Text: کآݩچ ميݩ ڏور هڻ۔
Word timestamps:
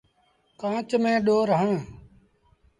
کآݩچ 0.59 0.89
ميݩ 1.03 1.23
ڏور 1.25 1.49
هڻ۔ 1.59 1.71